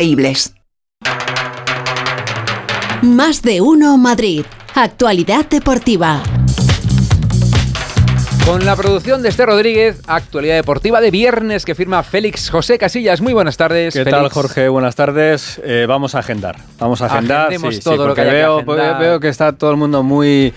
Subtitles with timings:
[0.00, 0.54] increíbles.
[3.02, 4.44] Más de uno Madrid.
[4.74, 6.22] Actualidad deportiva.
[8.46, 13.20] Con la producción de Este Rodríguez, actualidad deportiva de viernes que firma Félix José Casillas.
[13.20, 13.92] Muy buenas tardes.
[13.92, 14.16] ¿Qué Félix.
[14.18, 14.68] tal, Jorge?
[14.70, 15.60] Buenas tardes.
[15.62, 16.56] Eh, vamos a agendar.
[16.78, 17.48] Vamos a agendar.
[17.48, 18.98] Agendemos sí, sí, todo lo que haya que veo, agendar.
[19.00, 20.52] veo que está todo el mundo muy.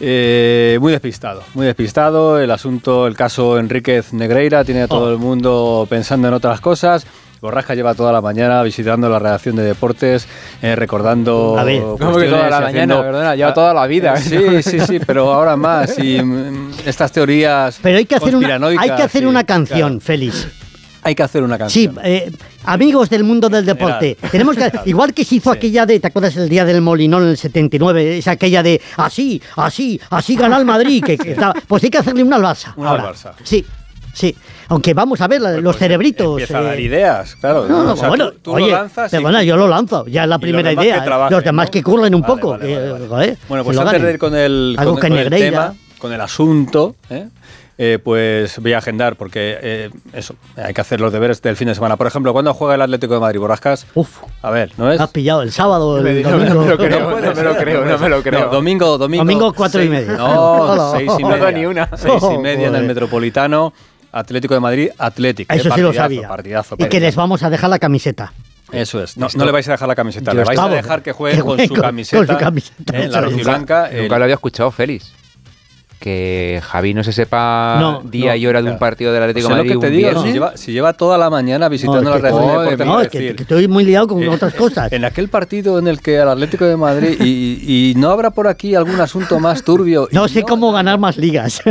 [0.00, 2.38] eh, muy despistado, muy despistado.
[2.38, 5.10] El asunto, el caso Enríquez Negreira, tiene a todo Oh.
[5.12, 7.06] el mundo pensando en otras cosas.
[7.42, 10.28] Borrasca lleva toda la mañana visitando la redacción de deportes,
[10.62, 11.58] eh, recordando.
[11.58, 11.80] A ver.
[11.82, 13.34] ¿Cómo que toda la mañana, haciendo- perdona?
[13.34, 14.14] Lleva toda la vida.
[14.22, 15.98] Sí, sí, sí, pero ahora más.
[15.98, 17.80] Y mm, estas teorías.
[17.82, 20.00] Pero hay que hacer una, hay que hacer sí, una canción, claro.
[20.00, 20.46] Félix.
[21.02, 21.98] Hay que hacer una Sí, canción.
[22.04, 22.30] eh,
[22.64, 26.36] amigos del mundo del deporte, tenemos que, igual que se hizo aquella de, ¿te acuerdas
[26.36, 28.18] el día del Molinón en el 79?
[28.18, 31.98] Es aquella de así, así, así gana el Madrid, que, que estaba- pues hay que
[31.98, 32.72] hacerle una al Barça.
[32.76, 33.12] Una al ahora.
[33.12, 33.32] Barça.
[33.42, 33.66] Sí,
[34.12, 34.36] sí.
[34.68, 36.26] Aunque vamos a ver, la- los Pues cerebritos.
[36.32, 37.66] Empieza a dar eh, ideas, claro.
[37.68, 40.06] No, no, O sea, bueno, tú, tú oye, lo lanzas y- perdona, yo lo lanzo,
[40.06, 41.04] ya es la los primera idea.
[41.04, 41.70] trabajen, los demás ¿no?
[41.70, 42.48] que curren un Vale, poco.
[42.50, 46.12] vale, vale, joder, Bueno, pues lo antes de ir con el, con, con tema, con
[46.12, 47.28] el asunto, ¿eh?
[47.78, 51.66] Eh, pues voy a agendar porque eh, eso, hay que hacer los deberes del fin
[51.68, 51.96] de semana.
[51.96, 53.40] Por ejemplo, ¿cuándo juega el Atlético de Madrid?
[53.40, 53.86] Borrascas.
[53.94, 55.00] Uf, A ver, ¿no es?
[55.00, 56.60] has pillado el sábado, el me- no domingo.
[56.62, 58.50] me lo creo, no me lo creo, no me lo creo.
[58.50, 59.24] domingo, domingo.
[59.24, 60.12] Domingo, cuatro y media.
[60.12, 61.44] No, seis y No media.
[61.44, 61.88] da ni una.
[61.96, 62.84] Seis y media en el.
[62.84, 63.72] Metropolitano.
[64.12, 65.52] Atlético de Madrid, Atlético.
[65.54, 66.28] Eso Eh, sí lo partidazo, sabía.
[66.28, 68.32] Partidazo, y que les vamos a dejar la camiseta.
[68.70, 69.16] Eso es.
[69.18, 71.58] No, no le vais a dejar la camiseta, le vais a dejar que juegue con
[71.66, 72.18] su camiseta.
[72.26, 73.08] con su camiseta, ¿eh?
[73.08, 73.82] La eso rojiblanca.
[73.90, 75.12] Nunca el- lo había escuchado, Félix.
[76.02, 78.78] Que Javi no se sepa No, día no, y hora de un claro.
[78.80, 81.16] partido del Atlético Sé de lo Madrid que te digo, si lleva, si lleva toda
[81.16, 83.84] la mañana visitando No, la es que- redacción de No, es que, que estoy muy
[83.84, 84.92] liado con eh, otras cosas.
[84.92, 88.48] En aquel partido en el que al Atlético de Madrid y, y no habrá por
[88.48, 90.08] aquí algún asunto más turbio.
[90.10, 91.62] No sé cómo ganar más ligas.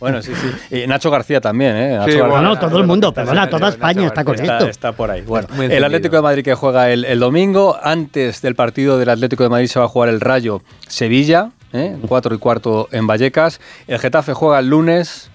[0.00, 0.32] Bueno, sí,
[0.70, 0.76] sí.
[0.82, 1.88] Y Nacho García también, ¿eh?
[1.98, 2.26] Nacho Sí, García.
[2.40, 4.52] bueno, todo el mundo, perdona, Nacho, toda Nacho España está con García.
[4.54, 4.64] esto.
[4.70, 5.20] Está, está por ahí.
[5.20, 5.84] Bueno, el.
[5.84, 7.76] Atlético de Madrid que juega el, el domingo.
[7.82, 11.96] Antes del partido del Atlético de Madrid se va a jugar el Rayo Sevilla, ¿eh?
[12.08, 13.60] 4 y cuarto en Vallecas.
[13.86, 15.30] El Getafe juega el lunes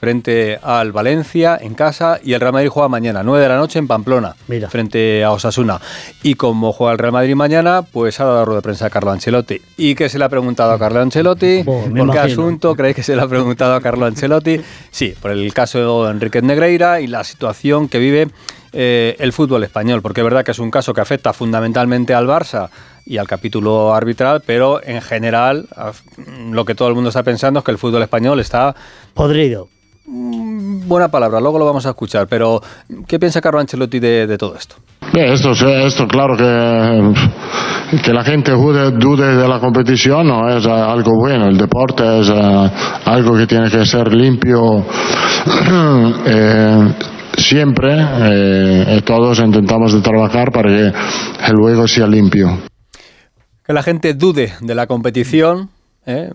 [0.00, 3.78] frente al Valencia en casa y el Real Madrid juega mañana, 9 de la noche
[3.78, 4.68] en Pamplona, Mira.
[4.68, 5.80] frente a Osasuna.
[6.24, 9.12] Y como juega el Real Madrid mañana, pues ha dado rueda de prensa a Carlo
[9.12, 9.60] Ancelotti.
[9.76, 11.62] ¿Y qué se le ha preguntado a Carlo Ancelotti?
[11.62, 12.22] Bueno, ¿Por qué imagino.
[12.24, 14.60] asunto creéis que se le ha preguntado a Carlo Ancelotti?
[14.90, 18.26] Sí, por el caso de Enrique Negreira y la situación que vive
[18.72, 22.26] eh, el fútbol español, porque es verdad que es un caso que afecta fundamentalmente al
[22.26, 22.70] Barça
[23.06, 25.66] y al capítulo arbitral, pero en general
[26.50, 28.74] lo que todo el mundo está pensando es que el fútbol español está
[29.14, 29.68] Podrido.
[30.06, 32.60] mm, buena palabra, luego lo vamos a escuchar, pero
[33.06, 34.76] ¿qué piensa Carlo Ancelotti de, de todo esto?
[35.12, 40.64] Bien, esto, esto claro que, que la gente dude, dude de la competición no es
[40.64, 41.48] eh, algo bueno.
[41.48, 42.70] El deporte es eh,
[43.04, 44.84] algo que tiene que ser limpio
[46.26, 46.94] eh,
[47.36, 50.86] siempre eh, todos intentamos de trabajar para que
[51.48, 52.71] el juego sea limpio.
[53.72, 55.70] Que la gente dude de la competición.
[56.04, 56.30] ¿eh?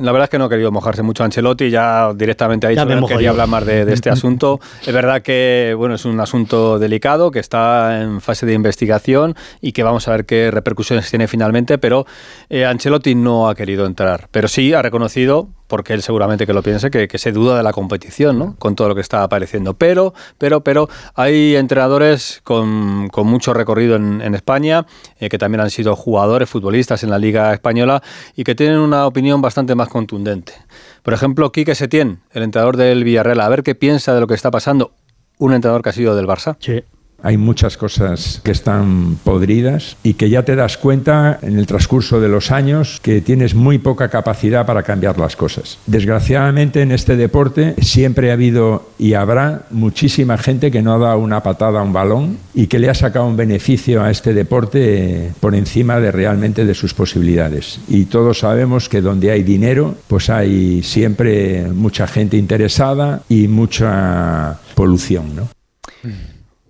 [0.00, 3.06] La verdad es que no ha querido mojarse mucho Ancelotti, ya directamente ha dicho que
[3.08, 3.30] quería yo.
[3.32, 4.58] hablar más de, de este asunto.
[4.86, 9.72] Es verdad que bueno, es un asunto delicado, que está en fase de investigación y
[9.72, 12.06] que vamos a ver qué repercusiones tiene finalmente, pero
[12.48, 14.28] eh, Ancelotti no ha querido entrar.
[14.30, 17.62] Pero sí ha reconocido, porque él seguramente que lo piense, que, que se duda de
[17.62, 18.56] la competición, ¿no?
[18.58, 19.74] Con todo lo que está apareciendo.
[19.74, 24.86] Pero, pero, pero hay entrenadores con, con mucho recorrido en, en España,
[25.20, 28.02] eh, que también han sido jugadores, futbolistas en la Liga Española
[28.34, 30.54] y que tienen una opinión bastante más contundente.
[31.02, 34.34] Por ejemplo, Quique Setién, el entrenador del Villarreal, a ver qué piensa de lo que
[34.34, 34.92] está pasando.
[35.38, 36.56] Un entrenador que ha sido del Barça.
[36.58, 36.82] Sí.
[37.20, 42.20] Hay muchas cosas que están podridas y que ya te das cuenta en el transcurso
[42.20, 45.78] de los años que tienes muy poca capacidad para cambiar las cosas.
[45.86, 51.18] Desgraciadamente en este deporte siempre ha habido y habrá muchísima gente que no ha dado
[51.18, 55.26] una patada a un balón y que le ha sacado un beneficio a este deporte
[55.26, 57.80] eh, por encima de realmente de sus posibilidades.
[57.88, 64.60] Y todos sabemos que donde hay dinero, pues hay siempre mucha gente interesada y mucha
[64.76, 65.48] polución, ¿no?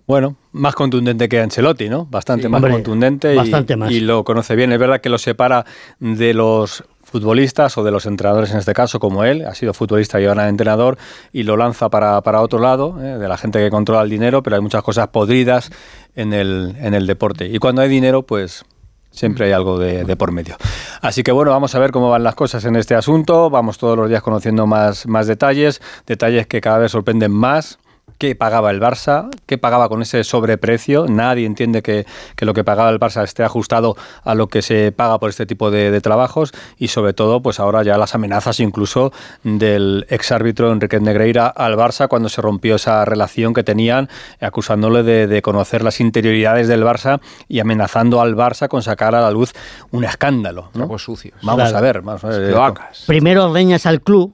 [0.09, 2.07] Bueno, más contundente que Ancelotti, ¿no?
[2.07, 3.91] Bastante Sí, más hombre, contundente y, bastante más.
[3.91, 4.71] y lo conoce bien.
[4.71, 5.67] Es verdad que lo separa
[5.99, 10.19] de los futbolistas o de los entrenadores en este caso, como él, ha sido futbolista
[10.19, 10.97] y ahora entrenador,
[11.31, 13.19] y lo lanza para, para otro lado, ¿eh?
[13.19, 15.69] de la gente que controla el dinero, pero hay muchas cosas podridas
[16.15, 17.45] en el, en el deporte.
[17.45, 18.65] Y cuando hay dinero, pues
[19.11, 20.57] siempre hay algo de, de por medio.
[21.01, 23.95] Así que bueno, vamos a ver cómo van las cosas en este asunto, vamos todos
[23.95, 27.77] los días conociendo más, más detalles, detalles que cada vez sorprenden más
[28.17, 31.05] qué pagaba el Barça, qué pagaba con ese sobreprecio.
[31.07, 32.05] Nadie entiende que,
[32.39, 35.71] lo que pagaba el Barça esté ajustado a lo que se paga por este tipo
[35.71, 39.11] de, trabajos y sobre todo, pues ahora ya las amenazas incluso
[39.43, 44.07] del exárbitro Enrique Negreira al Barça cuando se rompió esa relación que tenían,
[44.39, 49.31] acusándole de, conocer las interioridades del Barça y amenazando al Barça con sacar a la
[49.31, 49.53] luz
[49.91, 50.69] un escándalo.
[50.73, 50.97] ¿no?
[50.97, 51.37] sucios.
[51.41, 52.55] Vamos a ver, vamos a ver.
[53.07, 54.33] Primero reñas al club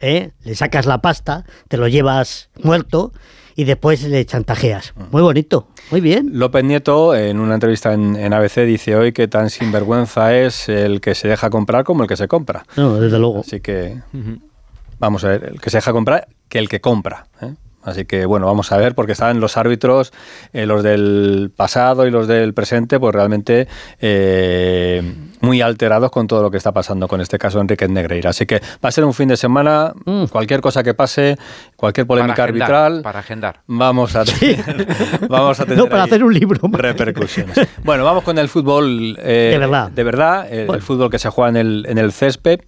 [0.00, 0.32] ¿eh?
[0.44, 3.12] le sacas la pasta, te lo llevas muerto
[3.56, 4.94] y después le chantajeas.
[5.10, 6.30] Muy bonito, muy bien.
[6.32, 11.14] López Nieto, en una entrevista en, ABC, dice hoy que tan sinvergüenza es el que
[11.14, 12.64] se deja comprar como el que se compra.
[12.76, 13.40] No, desde luego.
[13.40, 14.00] Así que,
[14.98, 17.26] vamos a ver, el que se deja comprar que el que compra.
[17.40, 17.54] ¿eh?
[17.84, 20.12] Así que bueno, vamos a ver, porque están los árbitros,
[20.52, 23.68] eh, los del pasado y los del presente, pues realmente
[24.00, 25.02] eh,
[25.44, 28.30] muy alterados con todo lo que está pasando con este caso Enrique Negreira.
[28.30, 30.26] Así que va a ser un fin de semana, mm.
[30.26, 31.36] cualquier cosa que pase,
[31.76, 33.02] cualquier polémica arbitral.
[33.02, 33.60] Para agendar.
[33.66, 34.24] Vamos a,
[35.28, 35.78] vamos a tener.
[35.78, 36.60] No, para hacer un libro.
[36.70, 37.58] Repercusiones.
[37.82, 39.16] bueno, vamos con el fútbol.
[39.20, 39.90] Eh, de verdad.
[39.90, 42.60] De verdad, el fútbol que se juega en el, en el césped.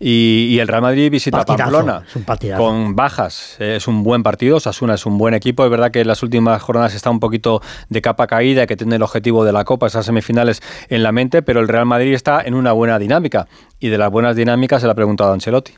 [0.00, 2.04] Y, el Real Madrid visita Pamplona
[2.56, 3.56] con bajas.
[3.58, 5.64] Es un buen partido, Sasuna es un buen equipo.
[5.64, 8.96] Es verdad que en las últimas jornadas está un poquito de capa caída, que tiene
[8.96, 12.23] el objetivo de la Copa, esas semifinales en la mente, pero el Real Madrid está
[12.44, 13.46] en una buena dinámica.
[13.78, 15.74] Y de las buenas dinámicas se la ha preguntado a Ancelotti.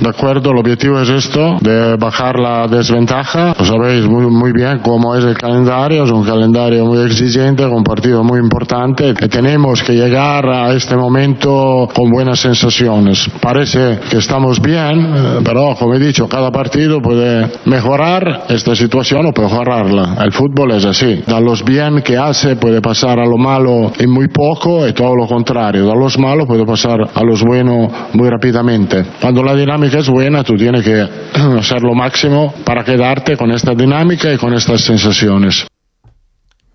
[0.00, 3.54] De acuerdo, el objetivo es esto, de bajar la desventaja.
[3.58, 7.84] Lo sabéis muy, muy bien cómo es el calendario, es un calendario muy exigente, con
[7.84, 9.12] partido muy importante.
[9.12, 13.28] Tenemos que llegar a este momento con buenas sensaciones.
[13.42, 19.26] Parece que estamos bien, eh, pero como he dicho, cada partido puede mejorar esta situación
[19.26, 20.16] o mejorarla.
[20.24, 21.22] El fútbol es así.
[21.26, 25.14] Da los bien que hace puede pasar a lo malo en muy poco y todo
[25.14, 25.84] lo contrario.
[25.84, 29.04] Da los malos puede pasar a los buenos muy rápidamente.
[29.20, 31.00] Cuando la dinámica es buena, tú tienes que
[31.58, 35.66] hacer lo máximo para quedarte con esta dinámica y con estas sensaciones.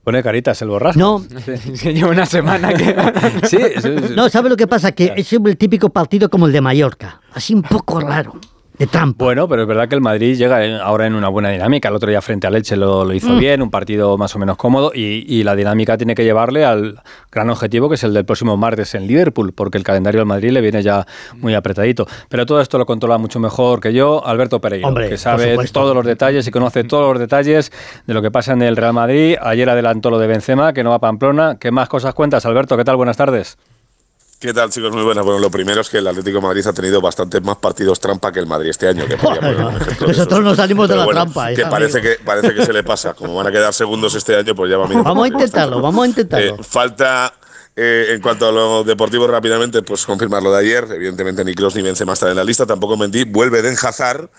[0.03, 1.00] Pone caritas el borrasco.
[1.00, 1.19] No.
[1.73, 2.95] Se lleva una semana que...
[3.47, 3.57] sí,
[4.15, 4.91] No, ¿sabe lo que pasa?
[4.91, 7.21] Que es el típico partido como el de Mallorca.
[7.33, 8.39] Así un poco raro
[8.77, 11.89] de Bueno, pero es verdad que el Madrid llega ahora en una buena dinámica.
[11.89, 13.39] El otro día frente a Leche lo, hizo mm.
[13.39, 17.01] bien, un partido más o menos cómodo y, la dinámica tiene que llevarle al
[17.31, 20.50] gran objetivo que es el del próximo martes en Liverpool, porque el calendario del Madrid
[20.51, 21.06] le viene ya
[21.36, 22.07] muy apretadito.
[22.30, 26.06] Pero todo esto lo controla mucho mejor que yo Alberto Pereira, que sabe todos los
[26.06, 27.72] detalles y conoce todos los detalles
[28.07, 29.36] de lo que pasa en el Real Madrid.
[29.42, 31.57] Ayer adelantó lo de Benzema, que no va a Pamplona.
[31.60, 32.75] ¿Qué más cosas cuentas, Alberto?
[32.77, 32.95] ¿Qué tal?
[32.95, 33.57] Buenas tardes.
[34.45, 34.92] ¿Qué tal, chicos?
[34.92, 35.25] Muy buenas.
[35.25, 38.31] Bueno, lo primero es que el Atlético de Madrid ha tenido bastantes más partidos trampa
[38.31, 39.03] que el Madrid este año.
[39.07, 39.18] Que
[40.06, 41.51] Nosotros no salimos de la trampa.
[41.51, 43.15] Que parece, que parece que se le pasa.
[43.15, 46.06] Como van a quedar segundos este año, pues ya va a Vamos a intentarlo, vamos
[46.06, 46.57] a intentarlo.
[46.57, 47.33] Eh, falta.
[47.75, 50.88] Eh, en cuanto a lo deportivo, rápidamente, pues confirmar lo de ayer.
[50.91, 52.68] Evidentemente, ni Kroos ni Benzema están en la lista.
[52.68, 53.24] Tampoco Mendy.
[53.24, 54.30] Vuelve Den Hazard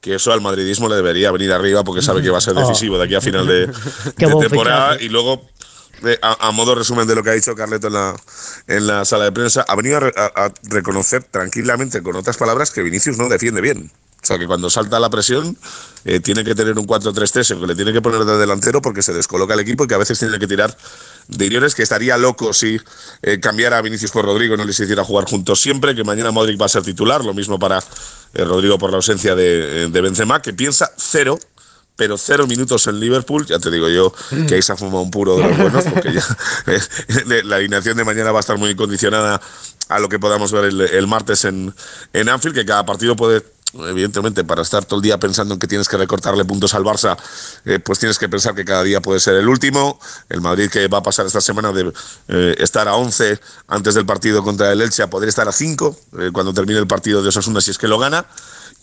[0.00, 2.60] que eso al madridismo le debería venir arriba porque sabe que va a ser oh.
[2.60, 3.66] decisivo de aquí a final de,
[4.16, 5.00] de temporada.
[5.00, 5.42] Y luego
[6.22, 8.16] a, modo resumen de lo que ha dicho Carleto en la,
[8.66, 13.18] en la sala de prensa, ha venido a, reconocer tranquilamente, con otras palabras, que Vinicius
[13.18, 13.90] no defiende bien.
[14.22, 15.56] O sea, que cuando salta la presión,
[16.04, 19.12] eh, tiene que tener un 4-3-3, que le tiene que poner de delantero porque se
[19.12, 20.76] descoloca el equipo y que a veces tiene que tirar
[21.28, 22.80] de Iriones, que estaría loco si
[23.22, 26.32] eh, cambiara a Vinicius por Rodrigo y no les hiciera jugar juntos siempre, que mañana
[26.32, 27.78] Modric va a ser titular, lo mismo para
[28.34, 31.38] eh, Rodrigo por la ausencia de, de Benzema, que piensa cero
[31.96, 34.12] pero cero minutos en Liverpool, ya te digo yo
[34.46, 36.24] que ahí se ha fumado un puro de los buenos, porque ya
[37.44, 39.40] la alineación de mañana va a estar muy condicionada
[39.88, 41.74] a lo que podamos ver el, martes en,
[42.12, 43.42] en Anfield, que cada partido puede
[43.84, 47.16] evidentemente, para estar todo el día pensando en que tienes que recortarle puntos al Barça,
[47.64, 49.98] eh, pues tienes que pensar que cada día puede ser el último.
[50.28, 51.92] El Madrid que va a pasar esta semana de
[52.28, 53.38] eh, estar a 11
[53.68, 57.22] antes del partido contra el Elche a estar a 5 eh, cuando termine el partido
[57.22, 58.26] de Osasuna si es que lo gana.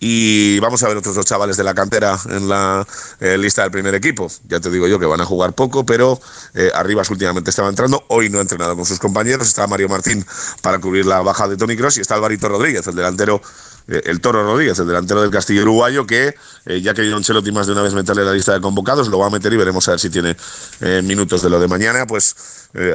[0.05, 2.86] Y vamos a ver otros dos chavales de la cantera en la
[3.22, 4.29] eh, lista del primer equipo.
[4.50, 6.19] Ya te digo yo que van a jugar poco, pero
[6.53, 8.03] eh, Arribas últimamente estaba entrando.
[8.10, 9.48] Hoy no ha entrenado con sus compañeros.
[9.48, 10.25] Está Mario Martín
[10.62, 13.41] para cubrir la baja de Tony Cross y está Alvarito Rodríguez, el delantero
[13.88, 16.36] el Toro Rodríguez, el delantero del Castillo Uruguayo, que
[16.66, 19.28] eh, ya que Ancelotti más de una vez meterle la lista de convocados, lo va
[19.28, 20.36] a meter y veremos a ver si tiene
[21.04, 22.06] minutos de lo de mañana.
[22.06, 22.36] Pues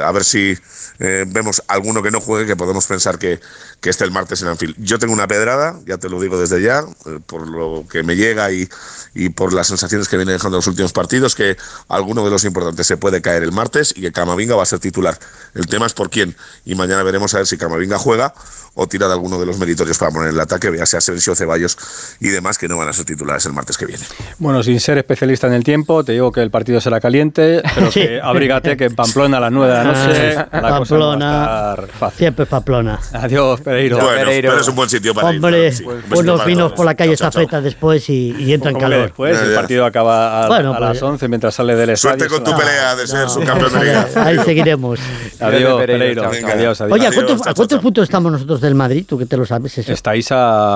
[0.04, 0.56] a ver si
[0.98, 3.40] vemos alguno que no juegue, que podemos pensar que,
[3.80, 4.74] que esté el martes en Anfield.
[4.78, 8.16] Yo tengo una pedrada, ya te lo digo desde ya, eh, por lo que me
[8.16, 8.68] llega y,
[9.14, 11.56] y, por las sensaciones que viene dejando los últimos partidos, que
[11.88, 14.80] alguno de los importantes se puede caer el martes y que Camavinga va a ser
[14.80, 15.18] titular.
[15.54, 16.36] El tema es por quién.
[16.64, 18.34] Y mañana veremos a ver si Camavinga juega
[18.74, 20.70] o tira de alguno de los meritorios para poner el ataque.
[20.78, 21.76] Véase Asensio, Ceballos
[22.20, 24.02] y demás que no van a ser titulares el martes que viene.
[24.38, 27.90] Bueno, sin ser especialista en el tiempo, te digo que el partido será caliente, pero
[27.92, 28.00] Sí.
[28.00, 30.78] que abrígate que en Pamplona a las 9 de la noche la cosa no va
[30.78, 32.18] Pamplona, a estar fácil.
[32.18, 32.98] siempre Pamplona.
[33.12, 33.96] Adiós, Pereiro.
[33.98, 34.50] Bueno, Pereiro.
[34.50, 35.36] pero es un buen sitio para ir.
[35.36, 36.14] Hombre, claro, sí.
[36.18, 39.02] Unos vinos por la calle Chao, chao, estafeta después y, y entra en calor.
[39.02, 39.56] Después Ya, el ya.
[39.56, 42.18] partido acaba a, Bueno, a las pues- 11 mientras sale del estadio.
[42.18, 44.08] Suerte con tu las- pelea de ser No, subcampeón de liga.
[44.16, 45.00] Ahí seguiremos.
[45.40, 46.22] Adiós, Pereiro, Pereiro.
[46.22, 46.50] chao, chao.
[46.50, 46.92] Adiós, adiós.
[46.92, 47.80] Oye, ¿a Adiós, cuántos, chao, a cuántos chao.
[47.82, 49.04] puntos estamos nosotros del Madrid?
[49.08, 49.92] ¿Tú que te lo sabes eso?
[49.92, 50.67] Estáis a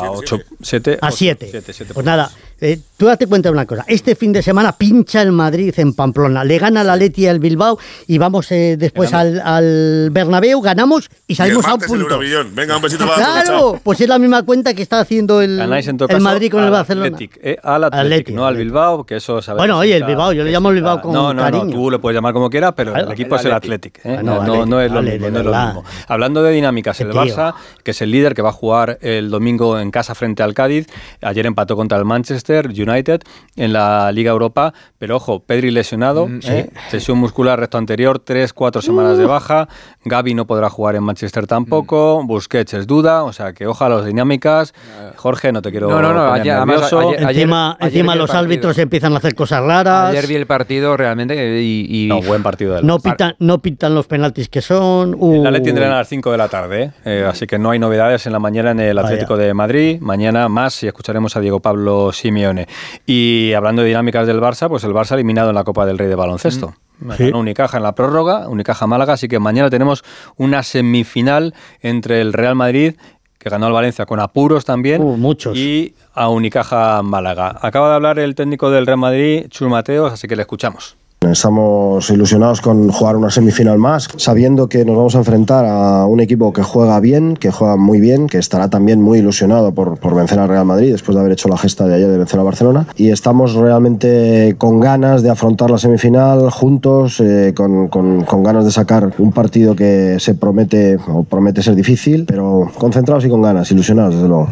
[0.00, 0.98] Siete, 8, 7.
[1.00, 1.50] A 7.
[1.94, 3.84] Pues nada, eh, tú date cuenta de una cosa.
[3.86, 6.42] Este fin de semana pincha el Madrid en Pamplona.
[6.44, 11.32] Le gana la Leti al Bilbao y vamos eh, después al, al Bernabéu, ganamos y
[11.32, 12.04] Y el salimos a un el punto.
[12.04, 12.54] Euromillón.
[12.54, 13.16] Venga, un besito para.
[13.16, 17.06] Claro, pues es la misma cuenta que está haciendo el, el Madrid con el Barcelona.
[17.08, 18.56] Athletic, eh, al Athletic, Athletic, no al.
[18.56, 19.58] Bilbao, que eso sabes.
[19.58, 21.64] Bueno, oye, el Bilbao, yo le llamo el Bilbao con no, no, cariño.
[21.66, 23.98] No, tú le puedes llamar como quieras, pero Claro, el equipo el es el Athletic.
[23.98, 24.06] Athletic.
[24.06, 24.22] ¿eh?
[24.22, 25.26] Bueno, no, no, Athletic, no es lo mismo.
[25.26, 25.66] de no es lo verdad.
[25.74, 25.84] mismo.
[26.08, 27.10] Hablando de dinámicas, el.
[27.12, 30.54] Barça, que es el líder que va a jugar el domingo en casa frente al
[30.54, 30.86] Cádiz,
[31.22, 33.22] ayer empató contra el Manchester United
[33.56, 36.70] en la Liga Europa, pero ojo, Pedri lesionado, Mm, ¿eh?
[36.90, 39.68] tensión muscular recto anterior, tres, cuatro semanas de baja,
[40.04, 42.26] Gaby no podrá jugar en Manchester tampoco, Mm.
[42.26, 44.74] Busquets es duda, o sea que ojalá las dinámicas.
[45.16, 48.38] Jorge, no te quiero No, no, no, ayer- además, ayer- Encima, ayer los partido.
[48.38, 50.10] árbitros empiezan a hacer cosas raras.
[50.10, 51.86] Ayer vi el partido realmente y...
[51.88, 55.14] y- No, buen partido No pitan, no pitan los penaltis que son.
[55.18, 56.90] Uh, La Leti tendrán a las 5 de la tarde, ¿eh?
[57.04, 59.06] Eh, así que no hay novedades en la mañana en el Vaya.
[59.08, 59.98] Atlético de Madrid.
[60.00, 62.68] Mañana más y escucharemos a Diego Pablo Simeone.
[63.06, 66.08] Y hablando de dinámicas del Barça, pues el Barça eliminado en la Copa del Rey
[66.08, 66.74] de baloncesto.
[67.16, 67.24] Sí.
[67.24, 70.02] Ganó Unicaja en la prórroga, Unicaja Málaga, así que mañana tenemos
[70.36, 72.94] una semifinal entre el Real Madrid
[73.38, 75.56] que ganó al Valencia con apuros también, Uh, muchos.
[75.56, 77.56] y a Unicaja Málaga.
[77.60, 80.96] Acaba de hablar el técnico del Real Madrid, Chus Mateos, así que le escuchamos.
[81.20, 86.20] Estamos ilusionados con jugar una semifinal más, sabiendo que nos vamos a enfrentar a un
[86.20, 90.14] equipo que juega bien, que juega muy bien, que estará también muy ilusionado por, por
[90.14, 92.42] vencer al Real Madrid después de haber hecho la gesta de ayer de vencer a
[92.44, 92.86] Barcelona.
[92.96, 98.64] Y estamos realmente con ganas de afrontar la semifinal juntos, eh, con, con- con ganas
[98.64, 103.42] de sacar un partido que se promete o promete ser difícil, pero concentrados y con
[103.42, 104.50] ganas, ilusionados desde luego.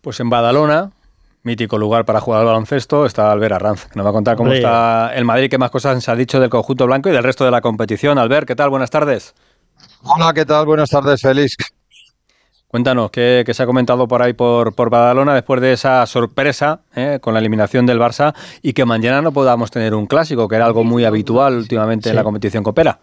[0.00, 0.90] Pues en Badalona,
[1.42, 4.48] mítico lugar para jugar al baloncesto, está Albert Arranz, que nos va a contar cómo
[4.48, 4.58] Hombre.
[4.58, 7.44] está el Madrid, qué más cosas se ha dicho del conjunto blanco y del resto
[7.44, 8.18] de la competición.
[8.18, 8.70] Albert, ¿qué tal?
[8.70, 9.34] Buenas tardes.
[10.02, 10.66] Hola, ¿qué tal?
[10.66, 11.56] Buenas tardes, Félix.
[12.68, 16.80] Cuéntanos, ¿qué, qué se ha comentado por ahí por, por Badalona después de esa sorpresa
[16.94, 20.56] eh, con la eliminación del Barça y que mañana no podamos tener un clásico, que
[20.56, 22.98] era algo muy habitual últimamente en la competición copera?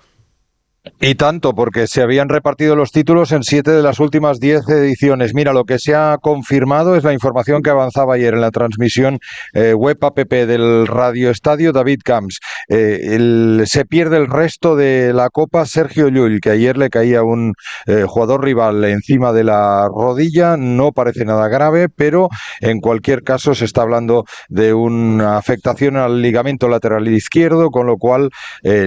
[1.01, 5.33] Y tanto, porque se habían repartido los títulos en siete de las últimas diez ediciones.
[5.33, 9.19] Mira, lo que se ha confirmado es la información que avanzaba ayer en la transmisión
[9.53, 12.41] eh, web app del Radio Estadio David Camps.
[12.67, 17.53] Eh, se pierde el resto de la Copa Sergio Llull, que ayer le caía un
[17.85, 20.57] eh, jugador rival encima de la rodilla.
[20.57, 22.27] No parece nada grave, pero
[22.59, 27.95] en cualquier caso se está hablando de una afectación al ligamento lateral izquierdo, con lo
[27.95, 28.31] cual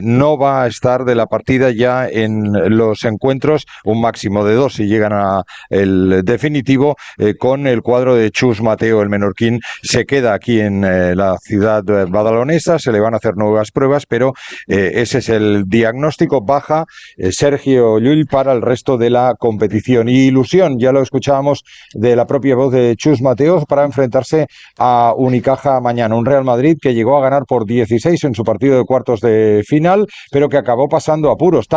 [0.02, 4.74] no va a estar de la partida ya en los encuentros, un máximo de dos
[4.74, 10.04] si llegan a el definitivo, eh, con el cuadro de Chus Mateo, el menorquín, se
[10.06, 14.06] queda aquí en eh, la ciudad eh, badalonesa, se le van a hacer nuevas pruebas,
[14.06, 14.32] pero
[14.66, 16.84] ese es el diagnóstico, baja
[17.30, 20.08] Sergio Llull para el resto de la competición.
[20.08, 21.62] Y ilusión, ya lo escuchábamos
[21.94, 24.46] de la propia voz de Chus Mateo para enfrentarse
[24.78, 28.78] a Unicaja mañana, un Real Madrid que llegó a ganar por 16 en su partido
[28.78, 31.68] de cuartos de final, pero que acabó pasando apuros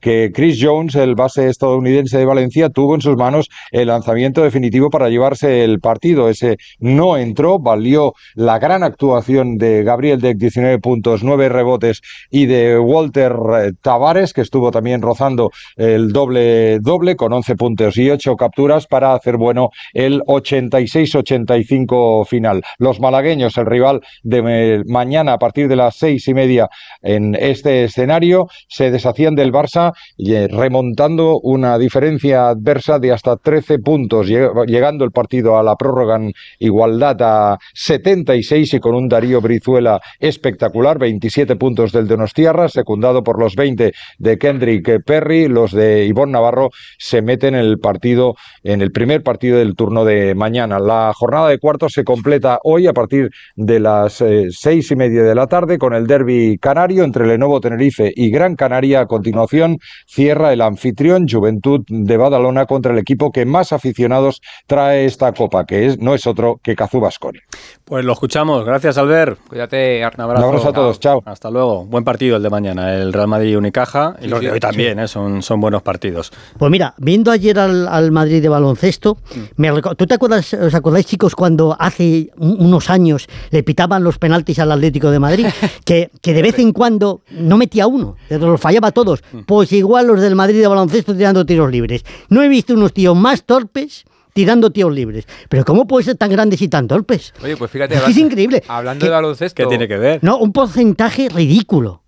[0.00, 4.90] que Chris Jones, el base estadounidense de Valencia, tuvo en sus manos el lanzamiento definitivo
[4.90, 6.28] para llevarse el partido.
[6.28, 12.46] Ese no entró, valió la gran actuación de Gabriel Deck, 19 puntos, 9 rebotes, y
[12.46, 18.10] de Walter eh, Tavares, que estuvo también rozando el doble doble con 11 puntos y
[18.10, 22.62] 8 capturas para hacer bueno el 86-85 final.
[22.78, 26.68] Los malagueños, el rival de eh, mañana a partir de las seis y media
[27.02, 33.78] en este escenario, se deshacían del Barça eh, remontando una diferencia adversa de hasta 13
[33.78, 39.08] puntos, lleg- llegando el partido a la prórroga en igualdad a 76 y con un
[39.08, 45.72] Darío Brizuela espectacular, 27 puntos del Donostiarra, secundado por los 20 de Kendrick Perry, los
[45.72, 50.34] de Ivonne Navarro se meten en el partido, en el primer partido del turno de
[50.34, 50.78] mañana.
[50.78, 55.22] La jornada de cuartos se completa hoy a partir de las eh, seis y media
[55.22, 59.78] de la tarde con el derby canario entre Lenovo Tenerife y Gran Canaria a continuación
[60.06, 65.64] cierra el anfitrión Juventud de Badalona contra el equipo que más aficionados trae esta copa,
[65.64, 67.38] que es, no es otro que Cazú Basconi.
[67.84, 68.64] Pues lo escuchamos.
[68.64, 69.38] Gracias, Albert.
[69.48, 70.42] Cuídate, Un abrazo.
[70.46, 71.22] Un abrazo a todos, chao.
[71.24, 71.84] Hasta luego.
[71.86, 74.16] Buen partido el de mañana, el Real Madrid y Unicaja.
[74.20, 74.60] Y Sí, los sí, de hoy sí.
[74.60, 75.06] también, ¿eh?
[75.08, 76.32] son, son buenos partidos.
[76.58, 79.18] Pues mira, viendo ayer al, al Madrid de baloncesto,
[79.56, 84.02] me reco- ¿tú te acuerdas, os acordáis chicos cuando hace un- unos años le pitaban
[84.02, 85.46] los penaltis al Atlético de Madrid?
[85.84, 88.90] que, que de vez en cuando no metía uno, que los fallaba
[89.20, 89.44] todos.
[89.46, 92.04] Pues igual los del Madrid de baloncesto tirando tiros libres.
[92.30, 95.26] No he visto unos tíos más torpes tirando tiros libres.
[95.50, 97.34] Pero ¿cómo puede ser tan grandes y tan torpes?
[97.42, 97.94] Oye, pues fíjate.
[97.94, 98.62] Es que es hablando- increíble.
[98.68, 99.62] Hablando ¿Qué- de baloncesto.
[99.62, 100.20] ¿Qué tiene que ver?
[100.22, 102.00] No, un porcentaje ridículo.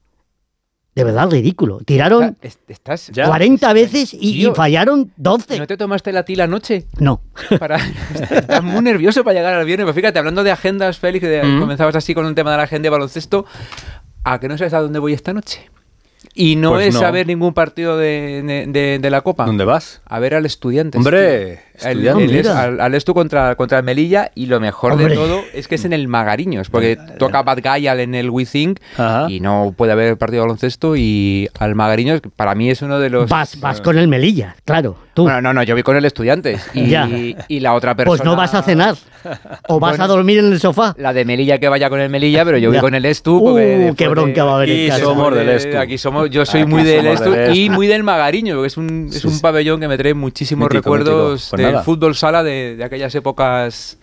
[0.95, 1.79] De verdad, ridículo.
[1.85, 3.11] Tiraron Est- Estás.
[3.13, 5.59] 40 veces y, fallaron 12.
[5.59, 6.87] ¿No te tomaste la tila anoche?
[7.01, 7.21] No.
[7.59, 7.79] Para...
[8.31, 9.87] Estás muy nervioso para llegar al viernes.
[9.87, 11.59] Pero fíjate, hablando de agendas, Félix, de- Mm.
[11.59, 13.45] comenzabas así con un tema de la agenda de baloncesto.
[14.23, 15.69] ¿A que no sabes a dónde voy esta noche?
[16.33, 17.07] Y no Pues es no.
[17.07, 19.45] a ver ningún partido de, de- de- de la Copa.
[19.47, 20.00] ¿Dónde vas?
[20.07, 20.99] A ver al estudiante.
[20.99, 22.31] Hombre, El, Estudiantes.
[22.31, 22.62] el es- Mira.
[22.62, 25.09] al, al Estu contra, contra el Melilla y lo mejor Hombre.
[25.09, 28.78] de todo es que es en el Magariños, porque toca Bad Gayal en el WeThink
[28.97, 29.26] Ajá.
[29.28, 33.11] y no puede haber partido de baloncesto y al Magariños para mí es uno de
[33.11, 33.28] los...
[33.28, 34.97] Vas, vas con el Melilla, claro.
[35.14, 35.23] Tú.
[35.25, 37.09] Bueno, no, no, yo voy con el estudiante y, Ya.
[37.09, 38.16] y la otra persona...
[38.16, 38.97] pues no vas a cenar.
[39.69, 40.04] O vas Bueno.
[40.04, 40.93] a dormir en el sofá.
[40.99, 43.37] La de Melilla que vaya con el Melilla, pero yo voy con el Estu.
[43.37, 45.78] Uh, qué bronca va a haber Aquí somos del de- Estu.
[45.78, 48.76] Aquí somos, yo soy Aquí muy del Estu del y muy del Magariño, porque es
[48.76, 51.63] un, es un pabellón que me trae muchísimos Mítico, recuerdos mítico.
[51.73, 51.85] Nada.
[51.85, 53.99] fútbol sala de aquellas épocas.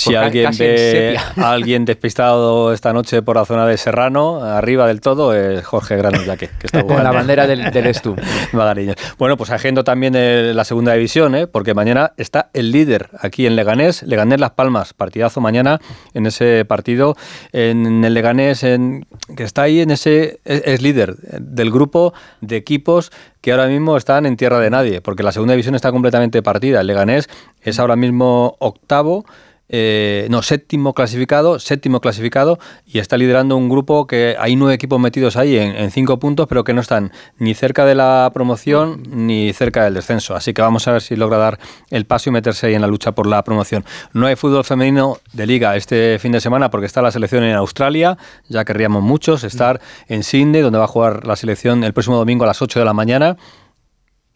[0.00, 5.00] Si alguien ve a alguien despistado esta noche por la zona de Serrano, arriba del
[5.00, 8.16] todo, es Jorge Grano Yaque, que está Con la bandera del, del Estu.
[8.52, 8.96] Magariños.
[9.18, 11.46] Bueno, pues agendo también el- la segunda división, ¿eh?
[11.46, 15.80] porque mañana está el líder aquí en Leganés, Leganés Las Palmas, partidazo mañana
[16.14, 17.16] en ese partido,
[17.52, 22.56] en el Leganés, en, que está ahí en ese, es, es líder del grupo de
[22.56, 26.42] equipos que ahora mismo están en tierra de nadie, porque la segunda división está completamente
[26.42, 26.80] partida.
[26.80, 27.28] El Leganés
[27.62, 29.24] es ahora mismo octavo.
[29.72, 34.98] Eh, no, séptimo clasificado, séptimo clasificado y está liderando un grupo que hay nueve equipos
[34.98, 39.02] metidos ahí en, en cinco puntos, pero que no están ni cerca de la promoción
[39.08, 40.34] ni cerca del descenso.
[40.34, 41.58] Así que vamos a ver si logra dar
[41.90, 43.84] el paso y meterse ahí en la lucha por la promoción.
[44.12, 47.54] No hay fútbol femenino de liga este fin de semana porque está la selección en
[47.54, 52.16] Australia, ya querríamos muchos estar en Sydney, donde va a jugar la selección el próximo
[52.16, 53.36] domingo a las 8 de la mañana.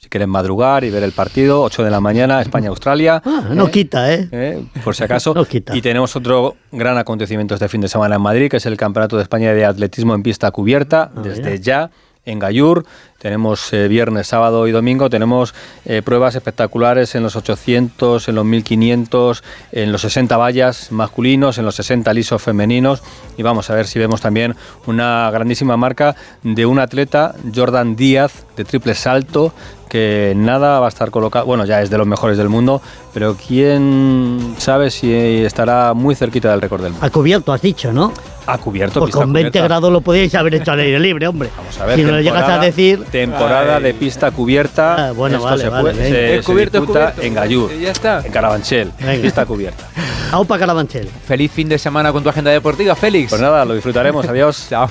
[0.05, 3.23] Si quieren madrugar y ver el partido, 8 de la mañana, España-Australia.
[3.35, 3.71] Ah, no ¿eh?
[3.71, 4.29] quita, ¿eh?
[4.33, 4.65] ¿eh?
[4.85, 5.33] por si acaso.
[5.33, 5.75] No quita.
[5.75, 9.17] Y tenemos otro gran acontecimiento este fin de semana en Madrid, que es el Campeonato
[9.17, 11.57] de España de Atletismo en pista cubierta, Ah, desde mira.
[11.57, 11.91] ya
[12.27, 12.85] en Gallur.
[13.19, 15.09] Tenemos eh, viernes, sábado y domingo.
[15.09, 15.55] Tenemos
[15.87, 19.43] eh, pruebas espectaculares en los 800, en los 1500,
[19.73, 23.03] en los 60 vallas masculinos, en los 60 lisos femeninos.
[23.39, 24.55] Y vamos a ver si vemos también
[24.87, 29.53] una grandísima marca de un atleta, Jordan Díaz, de triple salto,
[29.95, 33.37] que nada va a estar colocado, bueno, ya es de los mejores del mundo, pero
[33.37, 35.13] quién sabe si
[35.45, 37.07] estará muy cerquita del récord del mundo.
[37.07, 38.13] A cubierto, has dicho, ¿no?
[38.47, 39.69] Ha cubierto, Pues pista con 20 cubierta.
[39.69, 41.49] grados lo podíais haber hecho al aire libre, hombre.
[41.57, 43.05] Vamos a ver, si no le llegas a temporada- decir.
[43.05, 45.11] Temporada de pista cubierta.
[45.11, 46.03] Ah, bueno, Esto vale, se, vale, venga.
[46.05, 47.23] se- Es se cubierto, es disputa cubierto.
[47.23, 48.21] en Gallur, ya está.
[48.27, 49.23] en Carabanchel, Venga.
[49.23, 49.85] pista cubierta.
[50.33, 51.09] Aupa Carabanchel.
[51.25, 53.31] Feliz fin de semana con tu agenda deportiva, Félix.
[53.31, 54.27] Pues nada, lo disfrutaremos.
[54.29, 54.67] Adiós.
[54.69, 54.89] Chao.